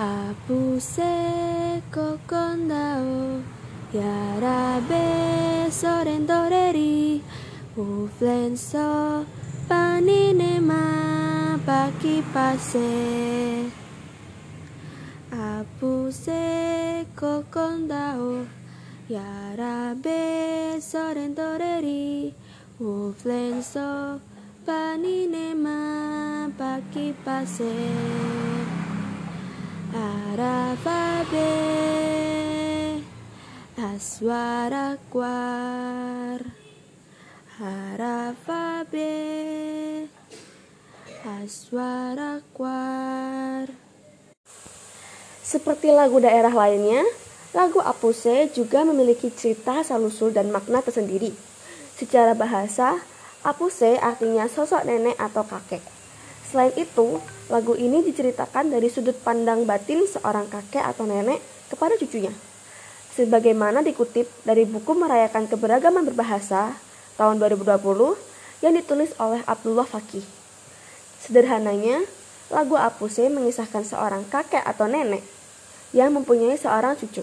Apuse 0.00 1.82
kokondao 1.92 3.42
Yarabe 3.92 5.68
sorendoreri 5.68 7.20
Uflenso 7.76 9.26
paninema 9.68 11.60
paki 11.66 12.24
pase. 12.32 13.68
Apuse 15.30 17.04
kokondao 17.14 18.46
Yarabe 19.10 20.80
sorendoreri 20.80 22.32
Uflenso 22.80 24.18
paninema 24.64 26.48
paki 26.56 27.12
pase 27.22 28.59
Arafabe 30.30 31.50
Aswara 33.74 34.94
kwar 35.10 36.38
Harafabe 37.58 39.10
Aswara 41.26 42.38
kwar 42.54 43.74
Seperti 45.42 45.90
lagu 45.90 46.22
daerah 46.22 46.54
lainnya, 46.54 47.02
lagu 47.50 47.82
Apuse 47.82 48.54
juga 48.54 48.86
memiliki 48.86 49.34
cerita 49.34 49.82
salusul 49.82 50.30
dan 50.30 50.54
makna 50.54 50.78
tersendiri. 50.78 51.34
Secara 51.98 52.38
bahasa, 52.38 53.02
Apuse 53.42 53.98
artinya 53.98 54.46
sosok 54.46 54.86
nenek 54.86 55.18
atau 55.18 55.42
kakek. 55.42 55.99
Selain 56.50 56.74
itu, 56.74 57.22
lagu 57.46 57.78
ini 57.78 58.02
diceritakan 58.02 58.74
dari 58.74 58.90
sudut 58.90 59.14
pandang 59.22 59.62
batin 59.62 60.02
seorang 60.02 60.50
kakek 60.50 60.82
atau 60.82 61.06
nenek 61.06 61.38
kepada 61.70 61.94
cucunya. 61.94 62.34
Sebagaimana 63.14 63.86
dikutip 63.86 64.26
dari 64.42 64.66
buku 64.66 64.90
Merayakan 64.98 65.46
Keberagaman 65.46 66.02
Berbahasa 66.02 66.74
tahun 67.14 67.38
2020 67.38 68.18
yang 68.66 68.74
ditulis 68.74 69.14
oleh 69.22 69.46
Abdullah 69.46 69.86
Fakih. 69.86 70.26
Sederhananya, 71.22 72.02
lagu 72.50 72.74
Apuse 72.74 73.30
mengisahkan 73.30 73.86
seorang 73.86 74.26
kakek 74.26 74.66
atau 74.66 74.90
nenek 74.90 75.22
yang 75.94 76.10
mempunyai 76.10 76.58
seorang 76.58 76.98
cucu. 76.98 77.22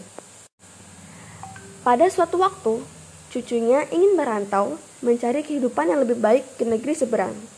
Pada 1.84 2.08
suatu 2.08 2.40
waktu, 2.40 2.80
cucunya 3.28 3.84
ingin 3.92 4.16
merantau 4.16 4.80
mencari 5.04 5.44
kehidupan 5.44 5.92
yang 5.92 6.00
lebih 6.00 6.16
baik 6.16 6.48
ke 6.56 6.64
negeri 6.64 6.96
seberang. 6.96 7.57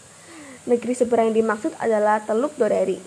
Negeri 0.70 0.94
seberang 0.94 1.34
yang 1.34 1.42
dimaksud 1.42 1.74
adalah 1.82 2.22
Teluk 2.22 2.54
Doreri, 2.54 3.02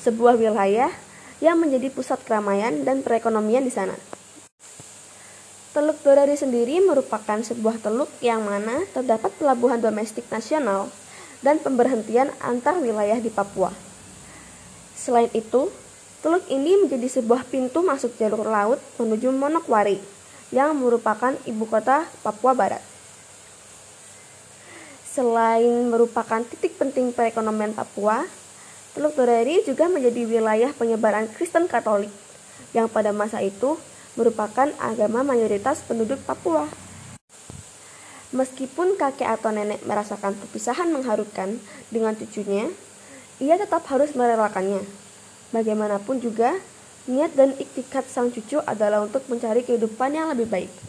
sebuah 0.00 0.40
wilayah 0.40 0.88
yang 1.36 1.60
menjadi 1.60 1.92
pusat 1.92 2.16
keramaian 2.24 2.80
dan 2.80 3.04
perekonomian 3.04 3.60
di 3.60 3.68
sana. 3.68 3.92
Teluk 5.76 6.00
Doreri 6.00 6.32
sendiri 6.32 6.80
merupakan 6.80 7.44
sebuah 7.44 7.84
teluk 7.84 8.08
yang 8.24 8.40
mana 8.40 8.88
terdapat 8.96 9.36
pelabuhan 9.36 9.84
domestik 9.84 10.24
nasional 10.32 10.88
dan 11.44 11.60
pemberhentian 11.60 12.32
antar 12.40 12.80
wilayah 12.80 13.20
di 13.20 13.28
Papua. 13.28 13.68
Selain 14.96 15.28
itu, 15.36 15.68
teluk 16.24 16.48
ini 16.48 16.88
menjadi 16.88 17.20
sebuah 17.20 17.44
pintu 17.52 17.84
masuk 17.84 18.16
jalur 18.16 18.48
laut 18.48 18.80
menuju 18.96 19.28
Monokwari 19.28 20.00
yang 20.56 20.72
merupakan 20.72 21.36
ibu 21.44 21.68
kota 21.68 22.08
Papua 22.24 22.56
Barat. 22.56 22.87
Selain 25.08 25.88
merupakan 25.88 26.44
titik 26.44 26.76
penting 26.76 27.16
perekonomian 27.16 27.72
Papua, 27.72 28.28
Teluk 28.92 29.16
Doreri 29.16 29.64
juga 29.64 29.88
menjadi 29.88 30.28
wilayah 30.28 30.70
penyebaran 30.76 31.30
Kristen 31.32 31.64
Katolik 31.64 32.12
yang 32.76 32.92
pada 32.92 33.14
masa 33.16 33.40
itu 33.40 33.80
merupakan 34.20 34.68
agama 34.76 35.24
mayoritas 35.24 35.80
penduduk 35.86 36.20
Papua. 36.28 36.68
Meskipun 38.28 39.00
kakek 39.00 39.40
atau 39.40 39.48
nenek 39.48 39.80
merasakan 39.88 40.36
perpisahan 40.36 40.92
mengharukan 40.92 41.56
dengan 41.88 42.12
cucunya, 42.12 42.68
ia 43.40 43.56
tetap 43.56 43.88
harus 43.88 44.12
merelakannya. 44.12 44.84
Bagaimanapun 45.48 46.20
juga, 46.20 46.52
niat 47.08 47.32
dan 47.32 47.56
iktikat 47.56 48.04
sang 48.04 48.28
cucu 48.28 48.60
adalah 48.68 49.00
untuk 49.00 49.24
mencari 49.32 49.64
kehidupan 49.64 50.12
yang 50.12 50.28
lebih 50.28 50.44
baik. 50.44 50.88